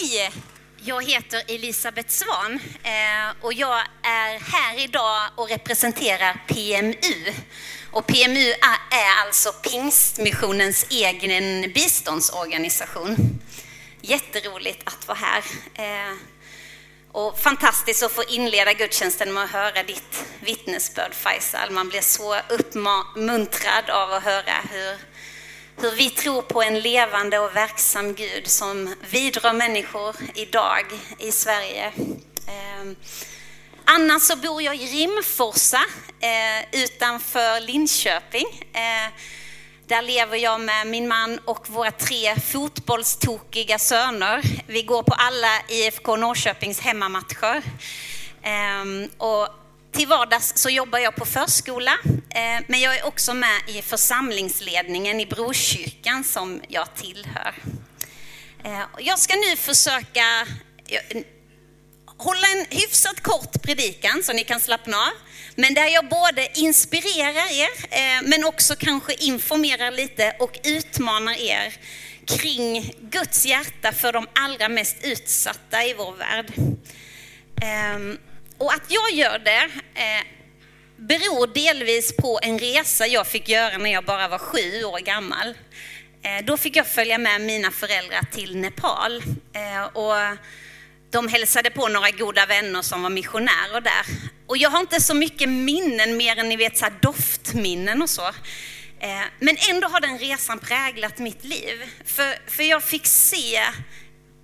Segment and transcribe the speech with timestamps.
[0.00, 0.30] Hej!
[0.76, 7.32] Jag heter Elisabeth Svan eh, och jag är här idag och representerar PMU.
[7.90, 8.50] Och PMU
[8.90, 13.40] är alltså Pingstmissionens egen biståndsorganisation.
[14.00, 15.44] Jätteroligt att vara här.
[15.74, 16.16] Eh,
[17.12, 21.70] och fantastiskt att få inleda gudstjänsten med att höra ditt vittnesbörd Faisal.
[21.70, 24.96] Man blir så uppmuntrad av att höra hur
[25.82, 30.84] hur vi tror på en levande och verksam Gud som vidrör människor idag
[31.18, 31.92] i Sverige.
[32.48, 32.96] Ehm,
[33.84, 35.80] annars så bor jag i Rimforsa
[36.20, 38.46] eh, utanför Linköping.
[38.72, 39.12] Eh,
[39.86, 44.42] där lever jag med min man och våra tre fotbollstokiga söner.
[44.66, 47.62] Vi går på alla IFK Norrköpings hemmamatcher.
[48.42, 49.48] Ehm, och
[49.92, 51.92] till vardags så jobbar jag på förskola,
[52.30, 57.54] eh, men jag är också med i församlingsledningen i Brokyrkan som jag tillhör.
[58.64, 60.46] Eh, jag ska nu försöka
[60.86, 61.22] eh,
[62.16, 65.12] hålla en hyfsat kort predikan så ni kan slappna av,
[65.54, 71.74] men där jag både inspirerar er, men också kanske informerar lite och utmanar er
[72.26, 76.52] kring Guds hjärta för de allra mest utsatta i vår värld.
[77.62, 78.18] Ehm,
[78.60, 80.24] och att jag gör det eh,
[80.96, 85.54] beror delvis på en resa jag fick göra när jag bara var sju år gammal.
[86.22, 89.22] Eh, då fick jag följa med mina föräldrar till Nepal.
[89.52, 90.38] Eh, och
[91.10, 94.06] de hälsade på några goda vänner som var missionärer där.
[94.46, 98.26] Och jag har inte så mycket minnen mer än ni vet så doftminnen och så.
[99.00, 101.90] Eh, men ändå har den resan präglat mitt liv.
[102.04, 103.60] För, för jag fick se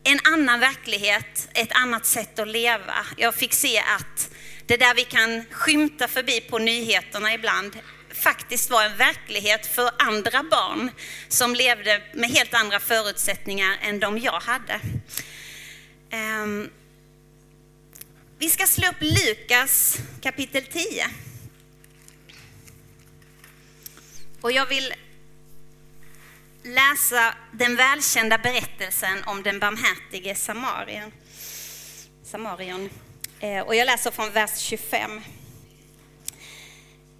[0.07, 3.07] en annan verklighet, ett annat sätt att leva.
[3.17, 4.31] Jag fick se att
[4.67, 7.79] det där vi kan skymta förbi på nyheterna ibland
[8.11, 10.91] faktiskt var en verklighet för andra barn
[11.29, 14.81] som levde med helt andra förutsättningar än de jag hade.
[16.11, 16.71] Ehm,
[18.39, 21.07] vi ska slå upp Lukas kapitel 10.
[24.41, 24.95] Och jag vill
[26.67, 31.13] läsa den välkända berättelsen om den barmhärtige samarien.
[32.25, 32.91] samarien.
[33.41, 35.21] Eh, och jag läser från vers 25.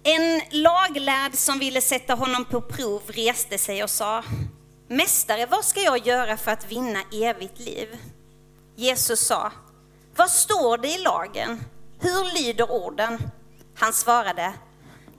[0.03, 4.23] En laglärd som ville sätta honom på prov reste sig och sa,
[4.87, 7.97] Mästare, vad ska jag göra för att vinna evigt liv?
[8.75, 9.51] Jesus sa,
[10.15, 11.63] vad står det i lagen?
[11.99, 13.29] Hur lyder orden?
[13.75, 14.53] Han svarade,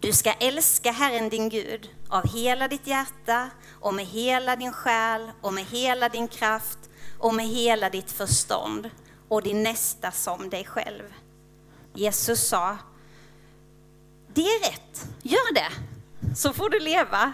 [0.00, 5.30] du ska älska Herren din Gud av hela ditt hjärta och med hela din själ
[5.42, 6.78] och med hela din kraft
[7.18, 8.90] och med hela ditt förstånd
[9.28, 11.14] och din nästa som dig själv.
[11.94, 12.78] Jesus sa,
[14.34, 15.70] det är rätt, gör det,
[16.36, 17.32] så får du leva.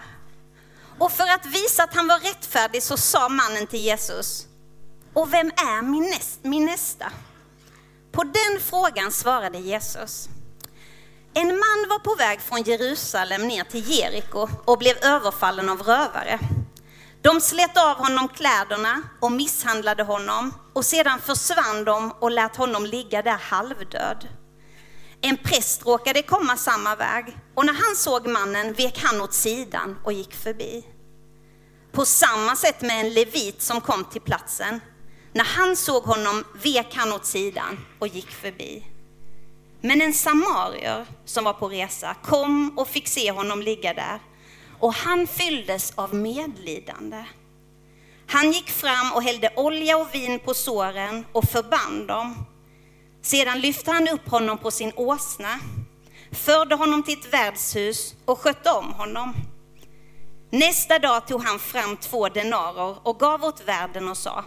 [0.99, 4.47] Och för att visa att han var rättfärdig så sa mannen till Jesus,
[5.13, 5.81] och vem är
[6.43, 7.11] min, nästa?
[8.11, 10.29] På den frågan svarade Jesus,
[11.37, 16.39] en man var på väg från Jerusalem ner till Jeriko och blev överfallen av rövare.
[17.21, 22.85] De slet av honom kläderna och misshandlade honom och sedan försvann de och lät honom
[22.85, 24.27] ligga där halvdöd.
[25.21, 29.99] En präst råkade komma samma väg och när han såg mannen vek han åt sidan
[30.03, 30.85] och gick förbi.
[31.91, 34.79] På samma sätt med en levit som kom till platsen.
[35.33, 38.94] När han såg honom vek han åt sidan och gick förbi.
[39.85, 44.19] Men en samarier som var på resa kom och fick se honom ligga där
[44.79, 47.25] och han fylldes av medlidande.
[48.27, 52.45] Han gick fram och hällde olja och vin på såren och förband dem.
[53.21, 55.59] Sedan lyfte han upp honom på sin åsna,
[56.31, 59.33] förde honom till ett värdshus och skötte om honom.
[60.49, 64.43] Nästa dag tog han fram två denarer och gav åt värden och sa,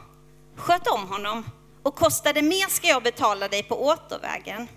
[0.56, 1.44] sköt om honom
[1.82, 4.68] och kostade mer ska jag betala dig på återvägen.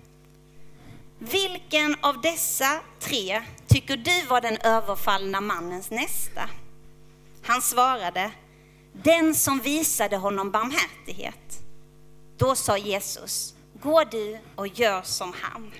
[1.23, 6.49] Vilken av dessa tre tycker du var den överfallna mannens nästa?
[7.43, 8.31] Han svarade,
[8.93, 11.59] den som visade honom barmhärtighet.
[12.37, 15.71] Då sa Jesus, gå du och gör som han.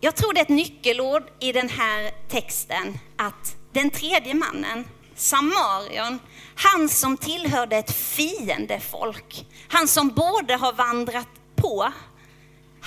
[0.00, 4.84] Jag tror det är ett nyckelord i den här texten att den tredje mannen,
[5.14, 6.18] Samarion,
[6.54, 11.92] han som tillhörde ett fiendefolk, han som både har vandrat på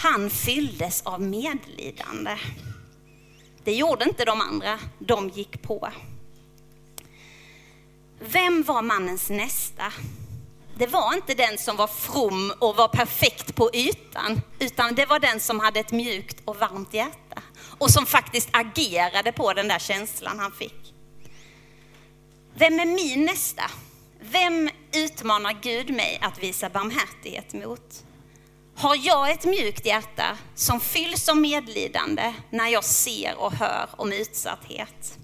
[0.01, 2.37] han fylldes av medlidande.
[3.63, 5.89] Det gjorde inte de andra, de gick på.
[8.19, 9.93] Vem var mannens nästa?
[10.75, 15.19] Det var inte den som var from och var perfekt på ytan, utan det var
[15.19, 17.41] den som hade ett mjukt och varmt hjärta
[17.77, 20.93] och som faktiskt agerade på den där känslan han fick.
[22.53, 23.63] Vem är min nästa?
[24.21, 28.03] vem utmanar Gud mig att visa barmhärtighet mot?
[28.81, 34.11] Har jag ett mjukt hjärta som fylls av medlidande när jag ser och hör om
[34.11, 35.17] utsatthet?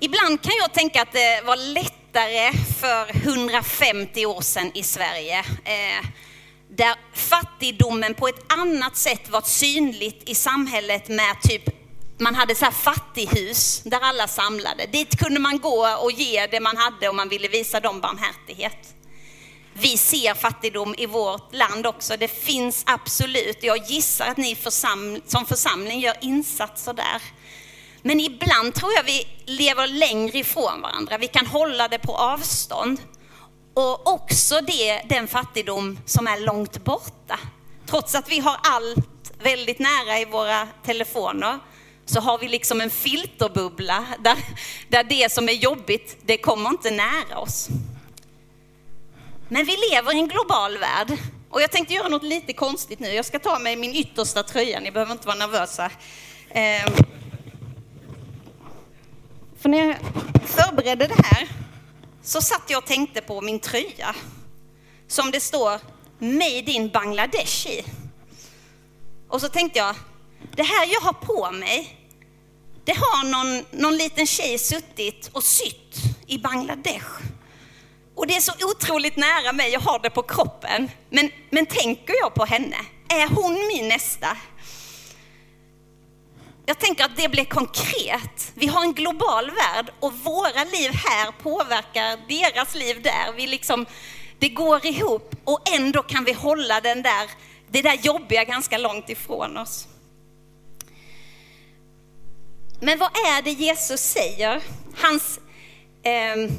[0.00, 5.38] Ibland kan jag tänka att det var lättare för 150 år sedan i Sverige.
[5.64, 6.06] Eh,
[6.68, 11.62] där fattigdomen på ett annat sätt var synligt i samhället med typ
[12.18, 14.86] man hade så här fattighus där alla samlade.
[14.86, 18.94] Dit kunde man gå och ge det man hade om man ville visa dem barmhärtighet.
[19.72, 22.16] Vi ser fattigdom i vårt land också.
[22.16, 23.58] Det finns absolut.
[23.62, 27.22] Jag gissar att ni försam som församling gör insatser där.
[28.02, 31.18] Men ibland tror jag vi lever längre ifrån varandra.
[31.18, 33.00] Vi kan hålla det på avstånd.
[33.74, 37.38] Och också det, den fattigdom som är långt borta.
[37.86, 41.58] Trots att vi har allt väldigt nära i våra telefoner
[42.06, 44.36] så har vi liksom en filterbubbla där,
[44.88, 47.68] där det som är jobbigt, det kommer inte nära oss.
[49.52, 51.18] Men vi lever i en global värld
[51.50, 53.08] och jag tänkte göra något lite konstigt nu.
[53.08, 55.90] Jag ska ta mig min yttersta tröja, ni behöver inte vara nervösa.
[56.50, 56.92] Ehm.
[59.60, 59.96] För när jag
[60.46, 61.48] förberedde det här
[62.22, 64.14] så satt jag och tänkte på min tröja
[65.08, 65.80] som det står
[66.18, 67.84] Made in Bangladesh i.
[69.28, 69.94] Och så tänkte jag,
[70.56, 71.96] det här jag har på mig,
[72.84, 77.29] det har någon, någon liten tjej suttit och sytt i Bangladesh.
[78.14, 80.90] Och det är så otroligt nära mig, jag har det på kroppen.
[81.10, 82.76] Men, men tänker jag på henne?
[83.08, 84.36] Är hon min nästa?
[86.66, 88.52] Jag tänker att det blir konkret.
[88.54, 93.32] Vi har en global värld och våra liv här påverkar deras liv där.
[93.36, 93.86] Vi liksom,
[94.38, 97.30] det går ihop och ändå kan vi hålla den där,
[97.68, 99.88] det där jobbiga ganska långt ifrån oss.
[102.80, 104.62] Men vad är det Jesus säger?
[105.02, 105.40] Hans
[106.02, 106.50] eh,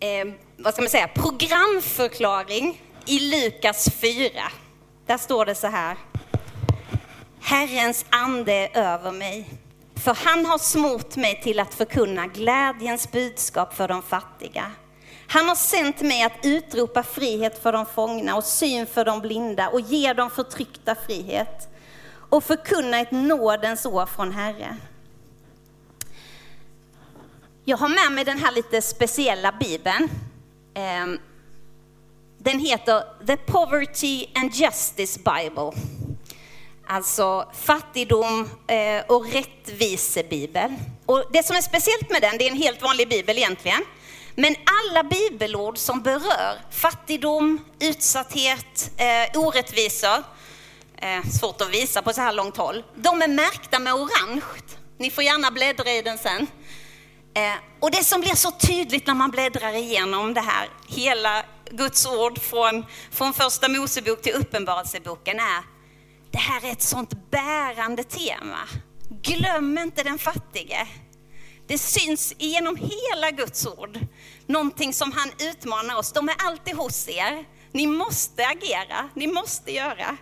[0.00, 4.30] eh, vad ska man säga, programförklaring i Lukas 4.
[5.06, 5.96] Där står det så här.
[7.40, 9.48] Herrens ande är över mig,
[9.94, 14.72] för han har smort mig till att förkunna glädjens budskap för de fattiga.
[15.26, 19.68] Han har sänt mig att utropa frihet för de fångna och syn för de blinda
[19.68, 21.68] och ge de förtryckta frihet
[22.30, 24.80] och förkunna ett nådens år från Herren.
[27.70, 30.10] Jag har med mig den här lite speciella bibeln.
[30.74, 31.18] Ehm,
[32.38, 35.72] den heter The Poverty and Justice Bible.
[36.86, 40.74] Alltså fattigdom eh, och rättvisebibel.
[41.06, 43.84] Och det som är speciellt med den, det är en helt vanlig bibel egentligen.
[44.34, 50.24] Men alla bibelord som berör fattigdom, utsatthet, eh, orättvisor,
[50.96, 54.42] eh, svårt att visa på så här långt håll, de är märkta med orange.
[54.98, 56.46] Ni får gärna bläddra i den sen.
[57.34, 62.06] Eh, och det som blir så tydligt när man bläddrar igenom det här, hela Guds
[62.06, 65.62] ord från, från första Mosebok till Uppenbarelseboken är,
[66.30, 68.68] det här är ett sånt bärande tema.
[69.22, 70.86] Glöm inte den fattige.
[71.66, 73.98] Det syns genom hela Guds ord.
[74.46, 76.12] Någonting som han utmanar oss.
[76.12, 77.44] De är alltid hos er.
[77.72, 80.16] Ni måste agera, ni måste göra.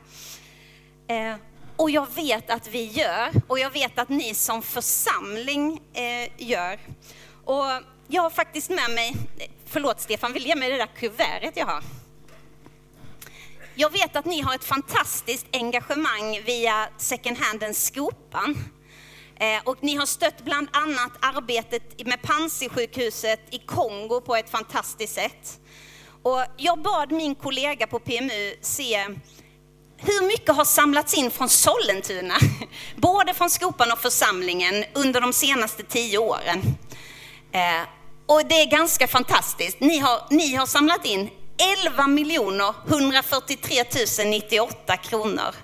[1.09, 1.37] Eh,
[1.79, 6.79] och jag vet att vi gör, och jag vet att ni som församling eh, gör.
[7.45, 7.65] Och
[8.09, 9.15] jag har faktiskt med mig,
[9.67, 11.83] förlåt Stefan, vill du ge mig det där kuvertet jag har?
[13.75, 18.65] Jag vet att ni har ett fantastiskt engagemang via second handen Skopan.
[19.37, 25.15] Eh, och ni har stött bland annat arbetet med Panzisjukhuset i Kongo på ett fantastiskt
[25.15, 25.61] sätt.
[26.23, 29.07] Och jag bad min kollega på PMU se
[29.99, 32.35] hur mycket har samlats in från Sollentuna,
[32.97, 36.77] både från Skopan och församlingen under de senaste tio åren?
[37.53, 37.83] Eh,
[38.27, 39.81] och det är ganska fantastiskt.
[39.81, 41.31] Ni har, ni har samlat in
[41.87, 43.85] 11 miljoner 143
[44.25, 45.55] 098 kronor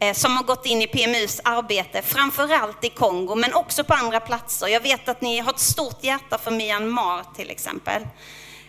[0.00, 4.20] eh, som har gått in i PMUs arbete, framförallt i Kongo, men också på andra
[4.20, 4.66] platser.
[4.66, 8.02] Jag vet att ni har ett stort hjärta för Myanmar till exempel.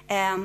[0.08, 0.38] Eh,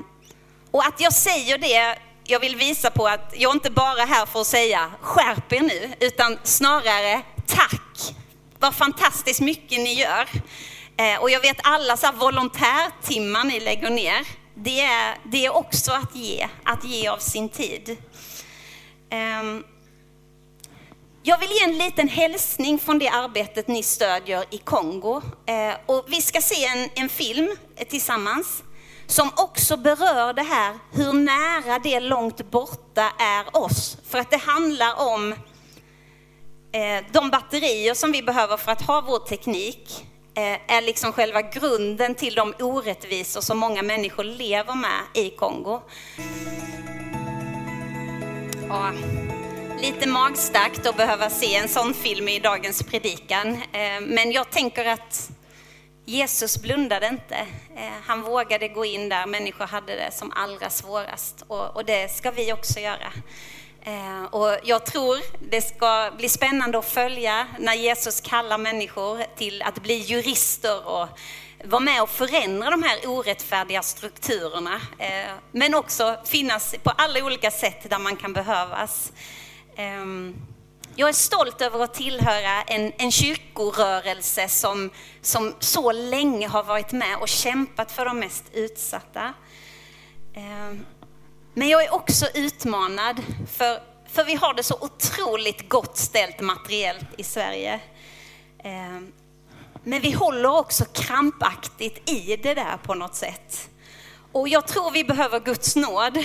[0.71, 1.99] och att jag säger det
[2.31, 5.61] jag vill visa på att jag inte bara är här för att säga skärp er
[5.61, 8.15] nu, utan snarare tack.
[8.59, 10.29] Vad fantastiskt mycket ni gör.
[10.97, 14.27] Eh, och jag vet alla så volontärtimmar ni lägger ner.
[14.55, 17.97] Det är, det är också att ge, att ge av sin tid.
[19.11, 19.65] Ehm,
[21.23, 25.23] jag vill ge en liten hälsning från det arbetet ni stödjer i Kongo.
[25.47, 27.57] Eh, och vi ska se en, en film
[27.89, 28.63] tillsammans
[29.09, 33.97] som också berör det här hur nära det långt borta är oss.
[34.09, 35.33] För att det handlar om
[36.73, 40.05] eh, de batterier som vi behöver för att ha vår teknik.
[40.35, 45.81] eh, är liksom själva grunden till de orättvisor som många människor lever med i Kongo.
[48.69, 48.93] Ja,
[49.83, 54.85] lite magstarkt att behöva se en sån film i dagens predikan, eh, men jag tänker
[54.85, 55.31] att
[56.09, 57.37] Jesus blundade inte.
[57.77, 62.31] Eh, han vågade gå in där människor hade det som allra svårast och, det ska
[62.31, 63.13] vi också göra.
[63.83, 65.19] Eh, och jag tror
[65.51, 71.09] det ska bli spännande att följa när Jesus kallar människor till att bli jurister och
[71.65, 74.81] vara med och förändra de här orättfärdiga strukturerna.
[74.99, 79.13] Eh, men också finnas på alla olika sätt där man kan behövas.
[79.77, 80.35] Ehm,
[81.01, 84.91] jag är stolt över att tillhöra en, en kyrkorörelse som,
[85.21, 89.35] som så länge har varit med och kämpat för de mest utsatta.
[90.35, 90.79] Eh,
[91.55, 97.09] men jag är också utmanad, för, för vi har det så otroligt gott ställt materiellt
[97.17, 97.81] i Sverige.
[98.65, 99.01] Eh,
[99.85, 103.71] men vi håller också krampaktigt i det där på något sätt.
[104.33, 106.19] Och jag tror vi behöver Guds nåd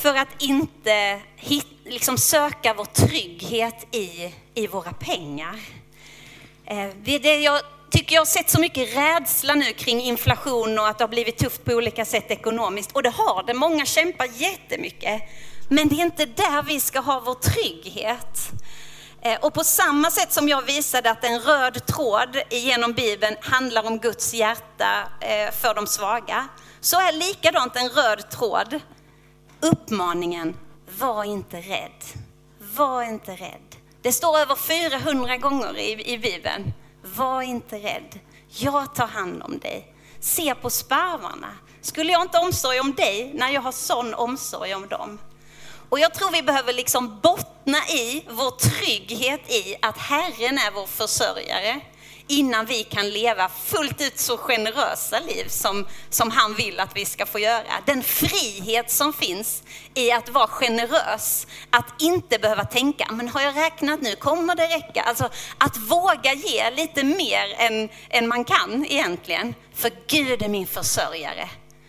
[0.00, 5.60] för att inte hit, liksom söka vår trygghet i, i våra pengar.
[6.66, 10.88] Eh, det, det, jag tycker jag har sett så mycket rädsla nu kring inflation och
[10.88, 12.92] att det har blivit tufft på olika sätt ekonomiskt.
[12.92, 15.22] Och det har det, många kämpar jättemycket.
[15.68, 18.50] Men det är inte där vi ska ha vår trygghet.
[19.22, 23.86] Eh, och på samma sätt som jag visade att en röd tråd genom Bibeln handlar
[23.86, 26.48] om Guds hjärta eh, för de svaga,
[26.80, 28.80] så är likadant en röd tråd
[29.62, 30.56] uppmaningen,
[30.98, 32.04] var inte rädd.
[32.76, 33.76] Var inte rädd.
[34.02, 36.72] Det står över 400 gånger i, i Bibeln.
[37.02, 38.18] Var inte rädd.
[38.48, 39.94] Jag tar hand om dig.
[40.20, 41.54] Se på sparvarna.
[41.80, 45.18] Skulle jag inte omsorg om dig när jag har sån omsorg om dem?
[45.88, 50.86] Och jag tror vi behöver liksom bottna i vår trygghet i att Herren är vår
[50.86, 51.80] försörjare
[52.30, 57.04] innan vi kan leva fullt ut så generösa liv som, som han vill att vi
[57.04, 57.64] ska få göra.
[57.86, 59.62] Den frihet som finns
[59.94, 64.66] i att vara generös, att inte behöva tänka, men har jag räknat nu, kommer det
[64.66, 65.02] räcka?
[65.02, 69.54] Alltså att våga ge lite mer än, än man kan egentligen.
[69.74, 71.48] För Gud är min försörjare.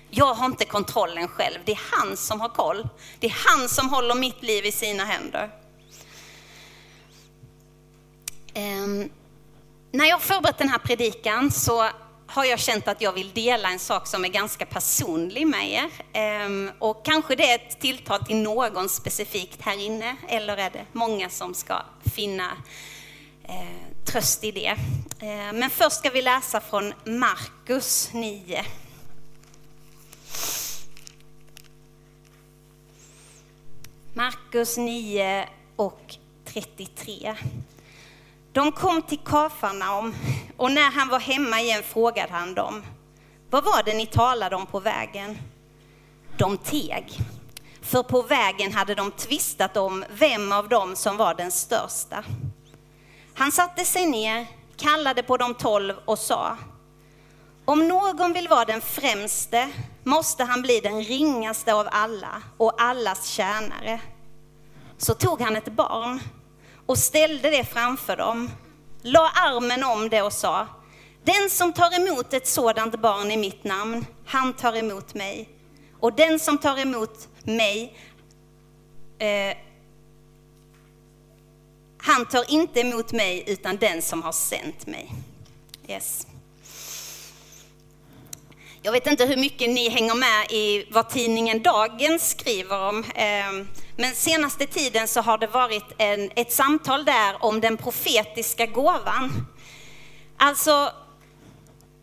[0.10, 2.88] Jag har inte kontrollen själv, det är han som har koll.
[3.20, 5.50] Det är han som håller mitt liv i sina händer.
[8.56, 9.10] Um,
[9.92, 11.90] när jag förberett den här predikan så
[12.28, 15.90] har jag känt att jag vill dela en sak som är ganska personlig med er.
[16.14, 20.86] Ehm, och kanske det är ett tilltal till någon specifikt här inne, eller är det
[20.92, 21.82] många som ska
[22.16, 22.52] finna
[23.44, 24.76] eh, tröst i det.
[25.20, 28.66] Ehm, men först ska vi läsa från Markus 9.
[34.14, 37.36] Markus 9 och 33.
[38.54, 40.16] De kom till Kafarnaum
[40.58, 42.84] och när han var hemma igen frågade han dem,
[43.50, 45.38] vad var det ni talade om på vägen?
[46.38, 47.20] De teg,
[47.82, 52.24] för på vägen hade de tvistat om vem av dem som var den största.
[53.34, 56.58] Han satte sig ner, kallade på de tolv och sa,
[57.66, 59.70] om någon vill vara den främste
[60.04, 64.02] måste han bli den ringaste av alla och allas tjänare.
[64.98, 66.20] Så tog han ett barn
[66.92, 68.50] och ställde det framför dem,
[69.02, 70.68] la armen om det och sa,
[71.24, 75.50] den som tar emot ett sådant barn i mitt namn, han tar emot mig.
[76.00, 77.98] Och den som tar emot mig,
[79.20, 79.58] eh,
[81.98, 85.12] han tar inte emot mig utan den som har sänt mig.
[85.88, 86.28] Yes.
[88.84, 93.04] Jag vet inte hur mycket ni hänger med i vad tidningen Dagen skriver om.
[93.16, 98.66] Ehm, men senaste tiden så har det varit en, ett samtal där om den profetiska
[98.66, 99.48] gåvan.
[100.38, 100.92] Alltså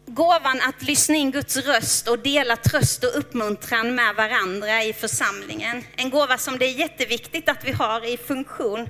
[0.07, 5.85] gåvan att lyssna in Guds röst och dela tröst och uppmuntran med varandra i församlingen.
[5.97, 8.89] En gåva som det är jätteviktigt att vi har i funktion.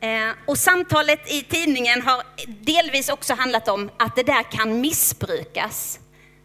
[0.00, 5.98] Eh, och samtalet i tidningen har delvis också handlat om att det där kan missbrukas.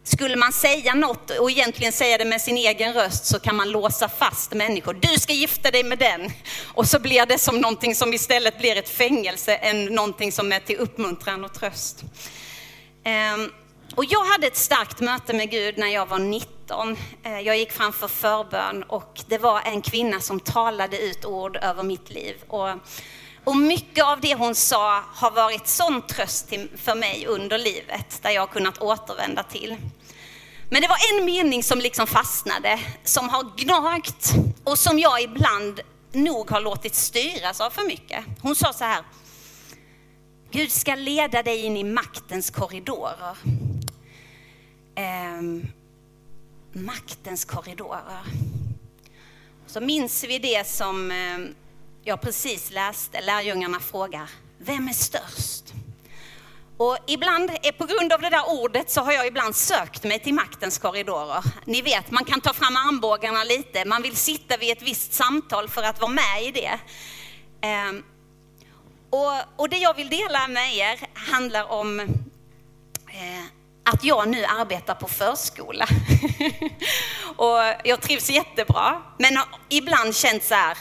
[0.06, 3.70] Skulle man säga något och egentligen säga det med sin egen röst så kan man
[3.70, 4.94] låsa fast människor.
[4.94, 6.30] Du ska gifta dig med den.
[6.74, 10.60] Och så blir det som någonting som istället blir ett fängelse än någonting som är
[10.60, 12.04] till uppmuntran och tröst.
[13.04, 13.50] Ehm,
[13.96, 16.96] och jag hade ett starkt möte med Gud när jag var 19.
[17.22, 21.82] Ehm, jag gick framför förbön och det var en kvinna som talade ut ord över
[21.82, 22.36] mitt liv.
[22.48, 22.68] Och
[23.44, 28.30] och mycket av det hon sa har varit sån tröst för mig under livet, där
[28.30, 29.76] jag har kunnat återvända till.
[30.70, 34.34] Men det var en mening som liksom fastnade, som har gnagt
[34.64, 35.80] och som jag ibland
[36.12, 38.24] nog har låtit styras av för mycket.
[38.42, 39.04] Hon sa så här,
[40.50, 43.36] Gud ska leda dig in i maktens korridorer.
[44.94, 45.42] Eh,
[46.72, 48.22] maktens korridorer.
[49.66, 51.38] Så minns vi det som eh,
[52.06, 55.64] jag precis läste, lärjungarna frågar, vem är störst?
[56.76, 60.18] Och ibland, eh, på grund av det där ordet, så har jag ibland sökt mig
[60.18, 61.44] till maktens korridorer.
[61.64, 65.68] Ni vet, man kan ta fram armbågarna lite, man vill sitta vid ett visst samtal
[65.68, 66.78] för att vara med i det.
[67.60, 68.04] Ehm,
[69.10, 73.44] och, och det jag vill dela med er handlar om eh,
[73.84, 75.86] att jag nu arbetar på förskola.
[77.36, 80.78] och jag trivs jättebra, men ibland känt så här,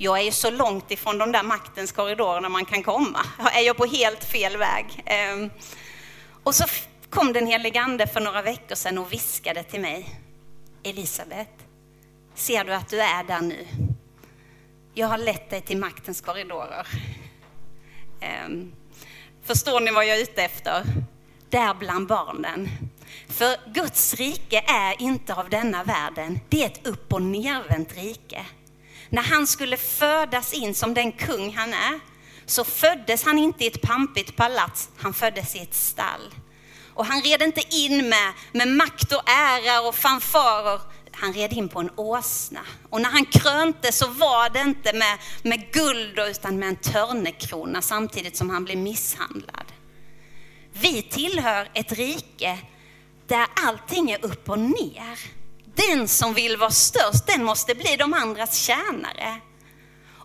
[0.00, 3.26] jag är ju så långt ifrån de där maktens korridorerna man kan komma.
[3.52, 5.02] Är jag på helt fel väg?
[5.06, 5.50] Ehm,
[6.42, 6.64] och så
[7.10, 10.20] kom den helige Ande för några veckor sedan och viskade till mig.
[10.82, 11.50] Elisabet,
[12.34, 13.66] ser du att du är där nu?
[14.94, 16.86] Jag har lett dig till maktens korridorer.
[18.20, 18.72] Ehm,
[19.42, 20.84] förstår ni vad jag är ute efter?
[21.50, 22.68] Där bland barnen.
[23.28, 26.40] För Guds rike är inte av denna världen.
[26.48, 28.46] Det är ett upp och nervänt rike.
[29.10, 32.00] När han skulle födas in som den kung han är,
[32.46, 36.34] så föddes han inte i ett pampigt palats, han föddes i ett stall.
[36.94, 40.80] Och han red inte in med, med makt och ära och fanfarer,
[41.12, 42.60] han red in på en åsna.
[42.90, 47.82] Och när han krönte så var det inte med, med guld utan med en törnekrona
[47.82, 49.72] samtidigt som han blev misshandlad.
[50.72, 52.58] Vi tillhör ett rike
[53.26, 55.18] där allting är upp och ner.
[55.86, 59.40] Den som vill vara störst, den måste bli de andras tjänare.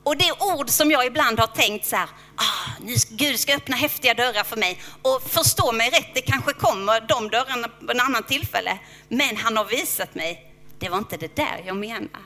[0.04, 3.56] Och det är ord som jag ibland har tänkt så här, ah, nu, Gud ska
[3.56, 4.82] öppna häftiga dörrar för mig.
[5.02, 8.80] Och förstå mig rätt, det kanske kommer de dörrarna på en annan tillfälle.
[9.08, 12.22] Men han har visat mig, det var inte det där jag menar.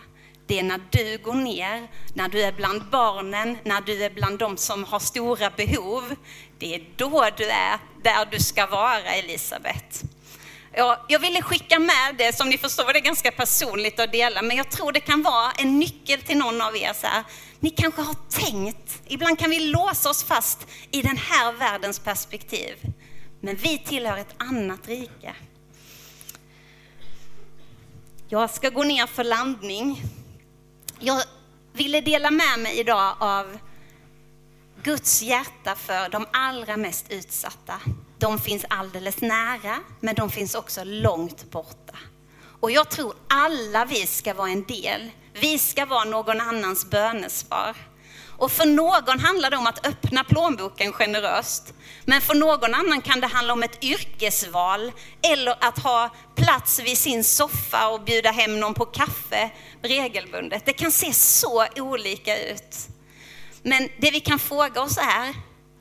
[0.48, 4.40] Det är när du går ner, när du är bland barnen, när du är bland
[4.40, 6.16] de som har stora behov.
[6.60, 10.04] Det är då du är där du ska vara, Elisabet.
[10.80, 14.42] Ja, jag ville skicka med det, som ni förstår det är ganska personligt att dela,
[14.42, 16.94] men jag tror det kan vara en nyckel till någon av er.
[16.94, 17.24] Så här.
[17.60, 22.76] Ni kanske har tänkt, ibland kan vi låsa oss fast i den här världens perspektiv,
[23.42, 25.36] men vi tillhör ett annat rike.
[28.30, 30.02] Jag ska gå ner för landning.
[31.00, 31.22] Jag
[31.74, 33.58] ville dela med mig idag av
[34.84, 37.82] Guds hjärta för de allra mest utsatta.
[38.20, 41.98] De finns alldeles nära, men de finns också långt borta.
[42.60, 45.12] Och jag tror alla vi ska vara en del.
[45.34, 47.76] Vi ska vara någon annans bönesvar.
[48.38, 51.74] Och för någon handlar det om att öppna plånboken generöst.
[52.06, 56.98] Men för någon annan kan det handla om ett yrkesval eller att ha plats vid
[56.98, 59.50] sin soffa och bjuda hem någon på kaffe
[59.82, 60.66] regelbundet.
[60.66, 62.78] Det kan se så olika ut.
[63.62, 65.36] Men det vi kan fråga oss är,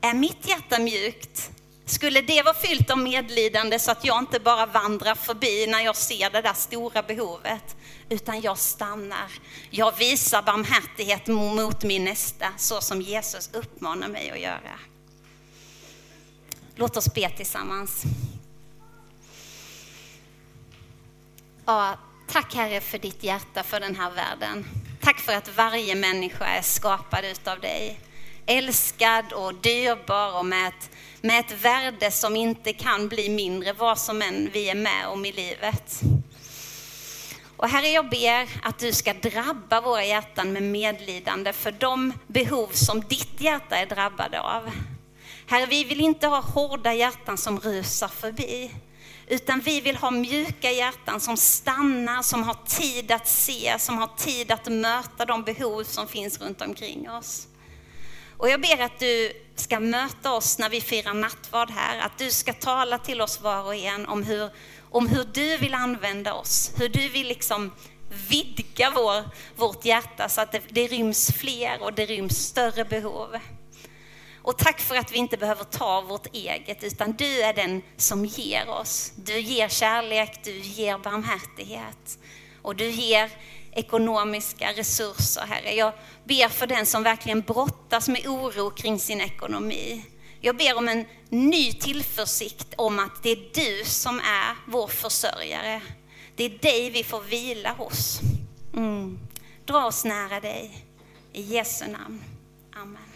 [0.09, 1.51] är mitt hjärta mjukt
[1.89, 5.95] skulle det vara fyllt av medlidande så att jag inte bara vandrar förbi när jag
[5.95, 7.75] ser det där stora behovet,
[8.09, 9.31] utan jag stannar.
[9.69, 14.79] Jag visar barmhärtighet mot min nästa, så som Jesus uppmanar mig att göra.
[16.75, 18.03] Låt oss be tillsammans.
[21.65, 21.97] Ja,
[22.27, 24.65] tack Herre för ditt hjärta för den här världen.
[25.01, 27.99] Tack för att varje människa är skapad utav dig.
[28.45, 30.89] Älskad och dyrbar och med ett
[31.21, 35.25] med ett värde som inte kan bli mindre vad som än vi är med om
[35.25, 36.01] i livet.
[37.57, 42.67] Och Herre, jag ber att du ska drabba våra hjärtan med medlidande för de behov
[42.71, 44.71] som ditt hjärta är drabbade av.
[45.47, 48.71] Herre, vi vill inte ha hårda hjärtan som rusar förbi,
[49.27, 54.09] utan vi vill ha mjuka hjärtan som stannar, som har tid att se, som har
[54.17, 57.47] tid att möta de behov som finns runt omkring oss.
[58.37, 62.31] Och jag ber att du ska möta oss när vi firar nattvard här, att du
[62.31, 64.49] ska tala till oss var och en om hur,
[64.91, 67.71] om hur du vill använda oss, hur du vill liksom
[68.29, 69.23] vidga vår,
[69.55, 73.37] vårt hjärta så att det, det ryms fler och det ryms större behov.
[74.41, 78.25] Och tack för att vi inte behöver ta vårt eget, utan du är den som
[78.25, 79.11] ger oss.
[79.15, 82.19] Du ger kärlek, du ger barmhärtighet
[82.61, 83.31] och du ger
[83.77, 85.73] ekonomiska resurser, Herre.
[85.73, 90.05] Jag ber för den som verkligen brottas med oro kring sin ekonomi.
[90.41, 95.81] Jag ber om en ny tillförsikt om att det är du som är vår försörjare.
[96.35, 98.19] Det är dig vi får vila hos.
[98.73, 99.19] Mm.
[99.65, 100.85] Dra oss nära dig.
[101.33, 102.23] I Jesu namn.
[102.75, 103.06] Amen.